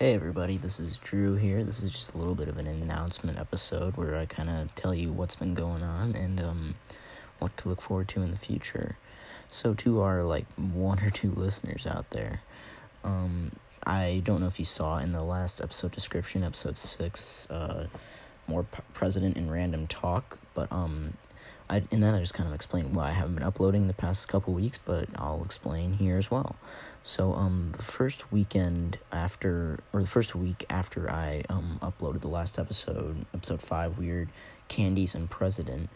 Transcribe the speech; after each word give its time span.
Hey 0.00 0.14
everybody, 0.14 0.56
this 0.56 0.80
is 0.80 0.98
Drew 0.98 1.36
here. 1.36 1.62
This 1.62 1.80
is 1.80 1.90
just 1.90 2.14
a 2.14 2.18
little 2.18 2.34
bit 2.34 2.48
of 2.48 2.58
an 2.58 2.66
announcement 2.66 3.38
episode 3.38 3.96
where 3.96 4.16
I 4.16 4.26
kind 4.26 4.50
of 4.50 4.74
tell 4.74 4.92
you 4.92 5.12
what's 5.12 5.36
been 5.36 5.54
going 5.54 5.84
on 5.84 6.16
and 6.16 6.40
um, 6.40 6.74
what 7.38 7.56
to 7.58 7.68
look 7.68 7.80
forward 7.80 8.08
to 8.08 8.22
in 8.22 8.32
the 8.32 8.36
future. 8.36 8.96
So, 9.48 9.72
to 9.74 10.00
our 10.00 10.24
like 10.24 10.46
one 10.56 10.98
or 10.98 11.10
two 11.10 11.30
listeners 11.30 11.86
out 11.86 12.10
there, 12.10 12.42
um, 13.04 13.52
I 13.86 14.20
don't 14.24 14.40
know 14.40 14.48
if 14.48 14.58
you 14.58 14.64
saw 14.64 14.98
in 14.98 15.12
the 15.12 15.22
last 15.22 15.60
episode 15.60 15.92
description, 15.92 16.42
episode 16.42 16.76
six, 16.76 17.48
uh, 17.48 17.86
more 18.46 18.64
p- 18.64 18.82
president 18.92 19.36
and 19.36 19.50
random 19.50 19.86
talk, 19.86 20.38
but 20.54 20.70
um, 20.72 21.14
I 21.68 21.82
in 21.90 22.00
that 22.00 22.14
I 22.14 22.20
just 22.20 22.34
kind 22.34 22.48
of 22.48 22.54
explained 22.54 22.94
why 22.94 23.08
I 23.08 23.12
haven't 23.12 23.36
been 23.36 23.44
uploading 23.44 23.86
the 23.86 23.94
past 23.94 24.28
couple 24.28 24.52
weeks, 24.52 24.78
but 24.78 25.08
I'll 25.16 25.42
explain 25.44 25.94
here 25.94 26.18
as 26.18 26.30
well. 26.30 26.56
So 27.02 27.34
um, 27.34 27.72
the 27.76 27.82
first 27.82 28.32
weekend 28.32 28.98
after, 29.12 29.78
or 29.92 30.00
the 30.00 30.06
first 30.06 30.34
week 30.34 30.64
after 30.70 31.10
I 31.10 31.42
um 31.48 31.78
uploaded 31.82 32.20
the 32.20 32.28
last 32.28 32.58
episode, 32.58 33.26
episode 33.34 33.62
five, 33.62 33.98
weird 33.98 34.28
candies 34.68 35.14
and 35.14 35.28
president, 35.28 35.90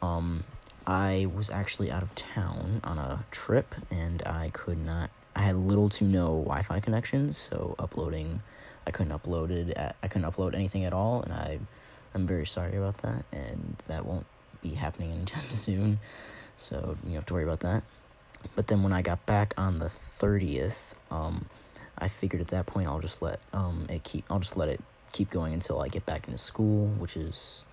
um, 0.00 0.44
I 0.86 1.28
was 1.32 1.48
actually 1.50 1.90
out 1.90 2.02
of 2.02 2.14
town 2.14 2.80
on 2.84 2.98
a 2.98 3.24
trip, 3.30 3.74
and 3.90 4.22
I 4.26 4.50
could 4.52 4.78
not. 4.78 5.10
I 5.34 5.40
had 5.40 5.56
little 5.56 5.88
to 5.90 6.04
no 6.04 6.26
Wi-Fi 6.26 6.80
connections, 6.80 7.38
so 7.38 7.74
uploading, 7.78 8.42
I 8.86 8.90
couldn't 8.90 9.12
upload 9.12 9.50
it. 9.50 9.70
At, 9.76 9.96
I 10.02 10.08
couldn't 10.08 10.30
upload 10.30 10.54
anything 10.54 10.84
at 10.84 10.92
all, 10.92 11.22
and 11.22 11.32
I, 11.32 11.60
I'm 12.14 12.26
very 12.26 12.46
sorry 12.46 12.76
about 12.76 12.98
that, 12.98 13.24
and 13.32 13.76
that 13.88 14.04
won't 14.04 14.26
be 14.62 14.70
happening 14.70 15.12
anytime 15.12 15.42
soon. 15.48 16.00
So 16.56 16.96
you 17.04 17.14
have 17.14 17.26
to 17.26 17.34
worry 17.34 17.44
about 17.44 17.60
that. 17.60 17.82
But 18.54 18.66
then 18.66 18.82
when 18.82 18.92
I 18.92 19.02
got 19.02 19.24
back 19.26 19.54
on 19.56 19.78
the 19.78 19.88
thirtieth, 19.88 20.94
um, 21.10 21.46
I 21.98 22.08
figured 22.08 22.42
at 22.42 22.48
that 22.48 22.66
point 22.66 22.88
I'll 22.88 23.00
just 23.00 23.22
let 23.22 23.40
um 23.52 23.86
it 23.88 24.04
keep. 24.04 24.24
I'll 24.30 24.40
just 24.40 24.56
let 24.56 24.68
it 24.68 24.80
keep 25.12 25.30
going 25.30 25.52
until 25.52 25.80
I 25.80 25.88
get 25.88 26.06
back 26.06 26.26
into 26.26 26.38
school, 26.38 26.88
which 26.98 27.16
is 27.16 27.64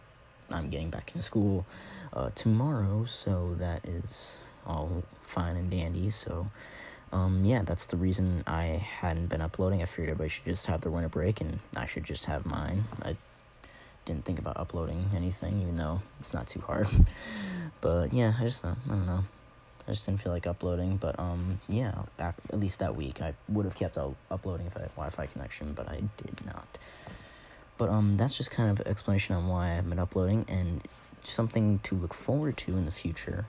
I'm 0.51 0.69
getting 0.69 0.89
back 0.89 1.11
into 1.13 1.23
school 1.23 1.65
uh, 2.13 2.29
tomorrow. 2.35 3.05
So 3.05 3.55
that 3.55 3.87
is 3.87 4.39
all 4.65 5.03
fine 5.23 5.55
and 5.55 5.69
dandy. 5.69 6.09
So. 6.09 6.47
Um, 7.11 7.43
yeah, 7.43 7.63
that's 7.63 7.87
the 7.87 7.97
reason 7.97 8.43
I 8.45 8.85
hadn't 9.01 9.27
been 9.27 9.41
uploading. 9.41 9.81
I 9.81 9.85
figured 9.85 10.09
everybody 10.09 10.29
should 10.29 10.45
just 10.45 10.67
have 10.67 10.81
their 10.81 10.91
winter 10.91 11.09
break, 11.09 11.41
and 11.41 11.57
I 11.75 11.87
should 11.87 12.03
just 12.03 12.25
have 12.25 12.45
mine. 12.45 12.83
I 13.01 13.17
didn't 14.09 14.25
think 14.25 14.39
about 14.39 14.57
uploading 14.57 15.05
anything, 15.15 15.61
even 15.61 15.77
though 15.77 16.01
it's 16.19 16.33
not 16.33 16.47
too 16.47 16.61
hard. 16.61 16.87
but 17.81 18.11
yeah, 18.11 18.33
I 18.39 18.43
just 18.43 18.65
uh, 18.65 18.73
I 18.87 18.93
don't 18.93 19.05
know. 19.05 19.23
I 19.87 19.91
just 19.91 20.05
didn't 20.05 20.19
feel 20.19 20.31
like 20.31 20.47
uploading. 20.47 20.97
But 20.97 21.19
um, 21.19 21.61
yeah, 21.69 21.93
at, 22.17 22.35
at 22.51 22.59
least 22.59 22.79
that 22.79 22.95
week 22.95 23.21
I 23.21 23.33
would 23.47 23.65
have 23.65 23.75
kept 23.75 23.97
up- 23.97 24.15
uploading 24.31 24.65
if 24.65 24.75
I 24.75 24.81
had 24.81 24.89
Wi-Fi 24.95 25.27
connection, 25.27 25.73
but 25.73 25.87
I 25.87 26.01
did 26.17 26.45
not. 26.45 26.77
But 27.77 27.89
um, 27.89 28.17
that's 28.17 28.35
just 28.35 28.51
kind 28.51 28.69
of 28.69 28.85
explanation 28.85 29.35
on 29.35 29.47
why 29.47 29.77
I've 29.77 29.87
been 29.87 29.99
uploading, 29.99 30.45
and 30.49 30.81
something 31.23 31.79
to 31.79 31.95
look 31.95 32.13
forward 32.13 32.57
to 32.57 32.75
in 32.77 32.85
the 32.85 32.91
future 32.91 33.45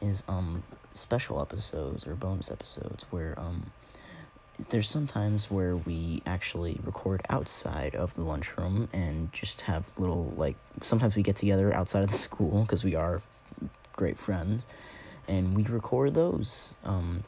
is 0.00 0.24
um 0.28 0.62
special 0.92 1.40
episodes 1.40 2.06
or 2.06 2.14
bonus 2.14 2.50
episodes 2.50 3.04
where 3.10 3.38
um 3.38 3.70
there's 4.70 4.88
sometimes 4.88 5.50
where 5.50 5.76
we 5.76 6.20
actually 6.26 6.80
record 6.84 7.22
outside 7.28 7.94
of 7.94 8.14
the 8.14 8.22
lunchroom 8.22 8.88
and 8.92 9.32
just 9.32 9.62
have 9.62 9.92
little 9.98 10.32
like 10.36 10.56
sometimes 10.82 11.14
we 11.14 11.22
get 11.22 11.36
together 11.36 11.72
outside 11.72 12.02
of 12.02 12.08
the 12.08 12.16
school 12.16 12.62
because 12.62 12.84
we 12.84 12.94
are 12.94 13.22
great 13.92 14.18
friends 14.18 14.66
and 15.28 15.56
we 15.56 15.62
record 15.64 16.14
those 16.14 16.76
um 16.84 17.22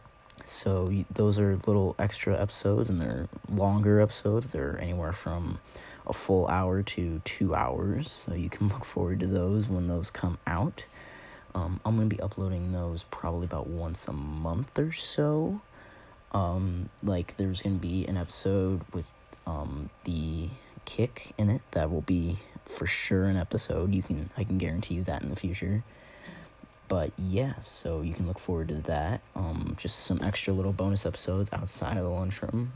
so 0.44 0.92
those 1.12 1.38
are 1.38 1.56
little 1.66 1.94
extra 1.98 2.40
episodes 2.40 2.90
and 2.90 3.00
they're 3.00 3.28
longer 3.48 4.00
episodes. 4.00 4.52
They're 4.52 4.78
anywhere 4.80 5.12
from 5.12 5.60
a 6.06 6.12
full 6.12 6.48
hour 6.48 6.82
to 6.82 7.20
two 7.24 7.54
hours 7.54 8.10
so 8.10 8.34
you 8.34 8.50
can 8.50 8.68
look 8.70 8.84
forward 8.84 9.20
to 9.20 9.26
those 9.26 9.68
when 9.68 9.88
those 9.88 10.10
come 10.10 10.38
out. 10.46 10.86
Um, 11.52 11.80
i'm 11.84 11.96
going 11.96 12.08
to 12.08 12.14
be 12.14 12.22
uploading 12.22 12.70
those 12.70 13.02
probably 13.10 13.44
about 13.44 13.66
once 13.66 14.06
a 14.06 14.12
month 14.12 14.78
or 14.78 14.92
so 14.92 15.60
um 16.32 16.88
like 17.02 17.36
there's 17.36 17.62
gonna 17.62 17.76
be 17.76 18.06
an 18.06 18.16
episode 18.16 18.82
with 18.92 19.14
um 19.46 19.90
the 20.04 20.48
kick 20.84 21.32
in 21.38 21.50
it 21.50 21.62
that 21.72 21.90
will 21.90 22.00
be 22.02 22.36
for 22.64 22.86
sure 22.86 23.24
an 23.24 23.36
episode. 23.36 23.94
You 23.94 24.02
can 24.02 24.30
i 24.36 24.44
can 24.44 24.58
guarantee 24.58 24.94
you 24.94 25.02
that 25.04 25.22
in 25.22 25.28
the 25.28 25.36
future. 25.36 25.82
But 26.88 27.12
yeah 27.16 27.60
so 27.60 28.02
you 28.02 28.14
can 28.14 28.26
look 28.26 28.38
forward 28.38 28.68
to 28.68 28.76
that. 28.82 29.20
Um 29.34 29.76
just 29.78 30.00
some 30.00 30.20
extra 30.22 30.52
little 30.52 30.72
bonus 30.72 31.06
episodes 31.06 31.50
outside 31.52 31.96
of 31.96 32.04
the 32.04 32.10
lunchroom 32.10 32.72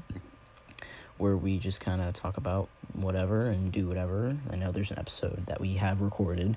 where 1.16 1.36
we 1.36 1.58
just 1.58 1.80
kind 1.80 2.00
of 2.00 2.12
talk 2.12 2.36
about 2.36 2.68
whatever 2.92 3.46
and 3.46 3.70
do 3.70 3.86
whatever. 3.86 4.36
I 4.50 4.56
know 4.56 4.72
there's 4.72 4.90
an 4.90 4.98
episode 4.98 5.46
that 5.46 5.60
we 5.60 5.74
have 5.74 6.00
recorded 6.00 6.56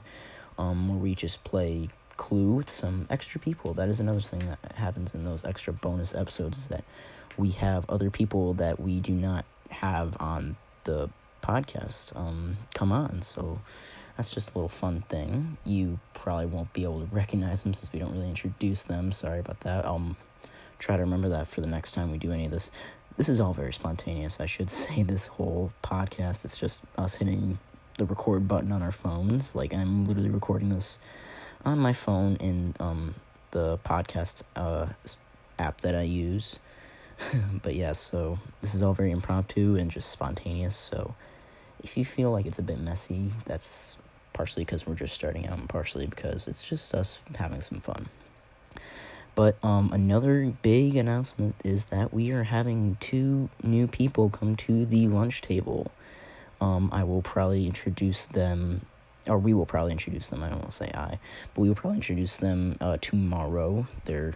um 0.58 0.88
where 0.90 0.98
we 0.98 1.14
just 1.16 1.44
play 1.44 1.90
clue 2.18 2.54
with 2.54 2.70
some 2.70 3.08
extra 3.10 3.40
people. 3.40 3.74
That 3.74 3.90
is 3.90 4.00
another 4.00 4.22
thing 4.22 4.44
that 4.48 4.74
happens 4.76 5.16
in 5.16 5.24
those 5.24 5.46
extra 5.46 5.72
bonus 5.72 6.14
episodes 6.14 6.58
is 6.58 6.68
that 6.68 6.84
we 7.38 7.52
have 7.52 7.90
other 7.90 8.10
people 8.10 8.54
that 8.56 8.80
we 8.80 9.00
do 9.00 9.14
not 9.14 9.46
have 9.70 10.18
on 10.20 10.56
the 10.86 11.10
podcast 11.42 12.16
um 12.16 12.58
come 12.74 12.92
on. 12.92 13.22
So 13.22 13.62
that's 14.16 14.34
just 14.34 14.52
a 14.52 14.58
little 14.58 14.70
fun 14.70 15.02
thing. 15.08 15.58
You 15.64 16.00
probably 16.14 16.48
won't 16.48 16.74
be 16.74 16.84
able 16.84 17.02
to 17.02 17.16
recognize 17.16 17.64
them 17.64 17.74
since 17.74 17.94
we 17.94 18.00
don't 18.00 18.12
really 18.12 18.28
introduce 18.28 18.84
them. 18.84 19.12
Sorry 19.12 19.40
about 19.40 19.60
that. 19.62 19.86
I'll 19.86 20.16
try 20.80 20.98
to 20.98 21.04
remember 21.04 21.30
that 21.30 21.48
for 21.48 21.62
the 21.62 21.68
next 21.68 21.94
time 21.94 22.12
we 22.12 22.18
do 22.18 22.32
any 22.32 22.46
of 22.46 22.52
this. 22.52 22.72
This 23.16 23.30
is 23.30 23.40
all 23.40 23.54
very 23.54 23.74
spontaneous 23.74 24.40
i 24.40 24.46
should 24.46 24.70
say 24.82 25.04
this 25.04 25.28
whole 25.28 25.72
podcast. 25.84 26.44
It's 26.46 26.58
just 26.58 26.82
us 26.98 27.16
hitting 27.16 27.60
the 27.98 28.06
record 28.06 28.48
button 28.48 28.72
on 28.72 28.82
our 28.82 28.92
phones. 28.92 29.56
Like 29.56 29.74
i'm 29.74 30.06
literally 30.06 30.30
recording 30.30 30.70
this 30.70 31.00
on 31.66 31.80
my 31.80 31.94
phone 31.94 32.36
in 32.38 32.76
um 32.80 33.16
the 33.52 33.78
podcast 33.80 34.44
uh 34.56 34.88
app 35.60 35.82
that 35.82 35.96
I 35.96 36.04
use. 36.04 36.60
but 37.64 37.76
yeah, 37.76 37.94
so 37.94 38.38
this 38.62 38.76
is 38.76 38.84
all 38.84 38.94
very 38.94 39.12
impromptu 39.12 39.76
and 39.76 39.90
just 39.90 40.10
spontaneous. 40.12 40.76
So 40.76 41.16
if 41.84 41.98
you 41.98 42.06
feel 42.06 42.32
like 42.32 42.46
it's 42.46 42.60
a 42.60 42.64
bit 42.64 42.80
messy, 42.80 43.32
that's 43.46 43.98
partially 44.34 44.64
because 44.64 44.86
we're 44.86 44.96
just 44.96 45.16
starting 45.16 45.48
out 45.48 45.58
and 45.58 45.68
partially 45.68 46.06
because 46.06 46.48
it's 46.48 46.68
just 46.68 46.94
us 46.94 47.22
having 47.36 47.62
some 47.62 47.82
fun. 47.82 48.08
But 49.34 49.64
um, 49.64 49.92
another 49.94 50.54
big 50.64 50.96
announcement 50.96 51.56
is 51.64 51.86
that 51.86 52.12
we 52.12 52.32
are 52.32 52.44
having 52.44 52.98
two 53.00 53.50
new 53.62 53.88
people 53.88 54.30
come 54.30 54.56
to 54.58 54.86
the 54.86 55.08
lunch 55.08 55.42
table. 55.42 55.92
Um, 56.60 56.90
I 56.92 57.04
will 57.04 57.22
probably 57.22 57.68
introduce 57.68 58.26
them, 58.26 58.82
or 59.28 59.38
we 59.38 59.54
will 59.54 59.66
probably 59.66 59.92
introduce 59.92 60.30
them. 60.30 60.44
I 60.44 60.50
don't 60.50 60.60
want 60.60 60.72
to 60.72 60.76
say 60.76 60.92
I, 60.94 61.20
but 61.54 61.62
we 61.62 61.68
will 61.68 61.76
probably 61.76 61.98
introduce 61.98 62.38
them 62.38 62.78
uh, 62.82 62.98
tomorrow. 63.02 63.86
They're 64.06 64.34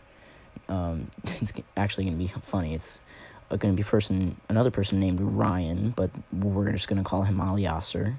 um, 0.70 1.08
it's 1.24 1.54
actually 1.78 2.06
gonna 2.06 2.18
be 2.18 2.28
funny. 2.28 2.74
It's 2.74 3.02
uh, 3.50 3.58
gonna 3.58 3.74
be 3.74 3.84
person 3.84 4.38
another 4.50 4.72
person 4.72 5.00
named 5.00 5.22
Ryan, 5.22 5.92
but 5.92 6.12
we're 6.32 6.72
just 6.72 6.88
gonna 6.88 7.04
call 7.04 7.24
him 7.24 7.40
Ali 7.40 7.64
Yasser 7.64 8.16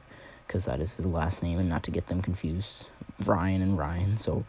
because 0.47 0.66
that 0.66 0.81
is 0.81 0.97
his 0.97 1.06
last 1.06 1.43
name, 1.43 1.59
and 1.59 1.69
not 1.69 1.83
to 1.84 1.91
get 1.91 2.09
them 2.09 2.22
confused. 2.22 2.89
Ryan 3.25 3.62
and 3.62 3.78
Ryan. 3.78 4.16
So 4.16 4.44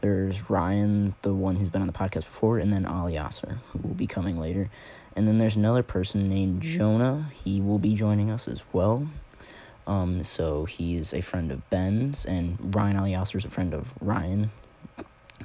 there's 0.00 0.50
Ryan, 0.50 1.14
the 1.22 1.34
one 1.34 1.56
who's 1.56 1.68
been 1.68 1.80
on 1.80 1.86
the 1.86 1.92
podcast 1.92 2.24
before, 2.24 2.58
and 2.58 2.72
then 2.72 2.86
Ali 2.86 3.14
Yasser, 3.14 3.58
who 3.70 3.78
will 3.78 3.94
be 3.94 4.06
coming 4.06 4.38
later. 4.38 4.68
And 5.14 5.26
then 5.26 5.38
there's 5.38 5.56
another 5.56 5.82
person 5.82 6.28
named 6.28 6.60
Jonah. 6.60 7.30
He 7.34 7.60
will 7.60 7.78
be 7.78 7.94
joining 7.94 8.30
us 8.30 8.48
as 8.48 8.62
well. 8.72 9.06
Um, 9.86 10.22
so 10.22 10.64
he's 10.64 11.12
a 11.12 11.22
friend 11.22 11.50
of 11.52 11.68
Ben's, 11.70 12.24
and 12.24 12.74
Ryan 12.74 12.96
Ali 12.96 13.12
Yasser 13.12 13.36
is 13.36 13.44
a 13.44 13.50
friend 13.50 13.72
of 13.72 13.94
Ryan. 14.00 14.50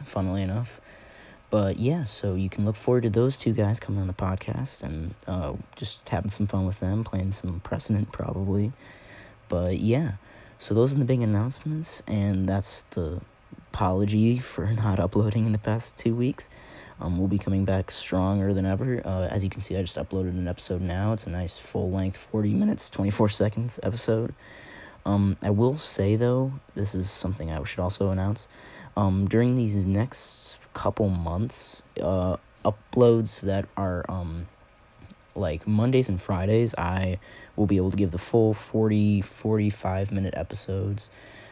Funnily 0.04 0.42
enough, 0.42 0.80
but 1.52 1.78
yeah, 1.78 2.06
so 2.06 2.36
you 2.36 2.50
can 2.50 2.64
look 2.66 2.78
forward 2.78 3.04
to 3.04 3.10
those 3.10 3.36
two 3.36 3.52
guys 3.52 3.78
coming 3.80 4.00
on 4.00 4.08
the 4.08 4.14
podcast 4.14 4.82
and 4.82 5.14
uh, 5.28 5.54
just 5.76 6.08
having 6.08 6.32
some 6.32 6.48
fun 6.48 6.66
with 6.66 6.80
them, 6.80 7.04
playing 7.04 7.34
some 7.34 7.60
president 7.60 8.12
probably. 8.14 8.72
But 9.50 9.80
yeah, 9.80 10.14
so 10.58 10.74
those 10.74 10.96
are 10.96 10.98
the 10.98 11.06
big 11.06 11.22
announcements, 11.22 12.02
and 12.08 12.48
that's 12.48 12.84
the 12.92 13.20
apology 13.74 14.40
for 14.52 14.68
not 14.68 14.98
uploading 14.98 15.46
in 15.46 15.52
the 15.52 15.58
past 15.58 15.98
two 15.98 16.16
weeks. 16.16 16.48
Um, 17.02 17.18
we'll 17.18 17.28
be 17.28 17.40
coming 17.40 17.66
back 17.66 17.90
stronger 17.90 18.54
than 18.54 18.66
ever. 18.66 19.02
Uh, 19.04 19.28
as 19.32 19.44
you 19.44 19.50
can 19.50 19.60
see, 19.60 19.76
I 19.76 19.82
just 19.82 19.98
uploaded 19.98 20.30
an 20.30 20.48
episode 20.48 20.82
now. 20.82 21.14
It's 21.14 21.26
a 21.26 21.32
nice 21.32 21.60
full 21.60 21.90
length, 21.90 22.18
40 22.18 22.54
minutes, 22.54 22.90
24 22.90 23.30
seconds 23.30 23.80
episode. 23.82 24.36
Um, 25.04 25.36
I 25.42 25.50
will 25.50 25.78
say, 25.78 26.16
though, 26.16 26.54
this 26.76 26.94
is 26.94 27.10
something 27.10 27.52
I 27.52 27.64
should 27.64 27.80
also 27.80 28.12
announce. 28.12 28.48
Um, 28.96 29.28
during 29.28 29.56
these 29.56 29.84
next 29.84 30.60
couple 30.74 31.10
months, 31.10 31.82
uh, 32.02 32.38
uploads 32.64 33.42
that 33.42 33.68
are 33.76 34.06
um, 34.08 34.48
like 35.34 35.68
Mondays 35.68 36.08
and 36.08 36.22
Fridays, 36.22 36.76
I 36.78 37.18
will 37.56 37.66
be 37.66 37.78
able 37.78 37.92
to 37.92 37.98
give 37.98 38.12
the 38.12 38.20
full 38.20 38.54
40, 38.54 39.22
45 39.22 40.12
minute 40.12 40.36
episodes 40.38 41.10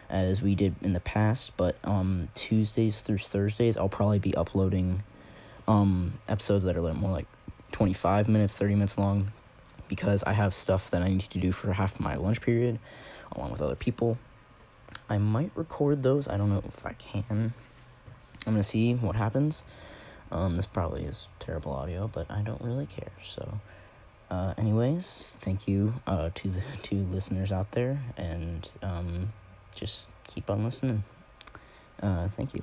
as 0.10 0.42
we 0.42 0.54
did 0.54 0.76
in 0.84 0.94
the 0.94 1.00
past. 1.00 1.58
But 1.58 1.76
um, 1.84 2.30
Tuesdays 2.36 3.02
through 3.02 3.18
Thursdays, 3.18 3.78
I'll 3.78 3.90
probably 3.90 4.20
be 4.20 4.36
uploading 4.36 5.04
um, 5.70 6.16
episodes 6.28 6.66
that 6.66 6.76
are 6.76 6.80
a 6.80 6.82
little 6.82 6.98
more 6.98 7.12
like 7.12 7.28
25 7.72 8.28
minutes, 8.28 8.58
30 8.58 8.74
minutes 8.74 8.98
long. 8.98 9.32
because 9.88 10.24
I 10.24 10.34
have 10.34 10.54
stuff 10.54 10.92
that 10.92 11.02
I 11.02 11.10
need 11.10 11.22
to 11.22 11.40
do 11.40 11.52
for 11.52 11.74
half 11.74 12.00
my 12.00 12.16
lunch 12.16 12.42
period, 12.42 12.78
along 13.32 13.52
with 13.52 13.62
other 13.62 13.76
people. 13.76 14.20
I 15.10 15.18
might 15.18 15.52
record 15.56 16.04
those. 16.04 16.28
I 16.28 16.38
don't 16.38 16.50
know 16.50 16.62
if 16.68 16.86
I 16.86 16.94
can. 16.94 17.54
I'm 18.46 18.54
gonna 18.54 18.62
see 18.62 18.94
what 18.94 19.16
happens. 19.16 19.64
Um, 20.32 20.58
this 20.58 20.68
probably 20.68 21.04
is 21.06 21.28
terrible 21.40 21.72
audio, 21.74 22.08
but 22.08 22.30
I 22.30 22.42
don't 22.42 22.62
really 22.62 22.86
care. 22.86 23.12
So, 23.24 23.60
uh, 24.30 24.54
anyways, 24.60 25.40
thank 25.42 25.68
you 25.68 25.96
uh, 26.06 26.30
to 26.36 26.50
the 26.50 26.62
two 26.84 27.04
listeners 27.12 27.52
out 27.52 27.72
there, 27.72 28.00
and 28.16 28.70
um, 28.84 29.34
just 29.74 30.10
keep 30.28 30.52
on 30.52 30.64
listening. 30.64 31.04
Uh, 32.02 32.28
thank 32.28 32.54
you. 32.54 32.62